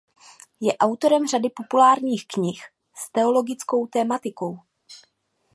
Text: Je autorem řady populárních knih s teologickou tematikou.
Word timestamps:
Je 0.61 0.77
autorem 0.77 1.27
řady 1.27 1.49
populárních 1.49 2.27
knih 2.27 2.59
s 2.97 3.11
teologickou 3.11 3.87
tematikou. 3.87 4.59